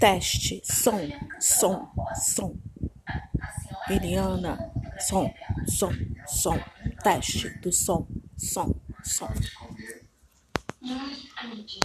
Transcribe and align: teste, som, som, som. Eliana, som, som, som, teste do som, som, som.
teste, 0.00 0.60
som, 0.64 1.00
som, 1.40 1.76
som. 2.26 2.62
Eliana, 3.90 4.58
som, 5.00 5.28
som, 5.78 5.94
som, 6.26 6.58
teste 7.04 7.48
do 7.62 7.72
som, 7.72 8.06
som, 8.36 8.80
som. 9.04 9.28